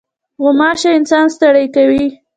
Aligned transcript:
غوماشه 0.43 0.89
انسان 0.99 1.25
ستړی 1.35 1.65
کوي. 1.75 2.05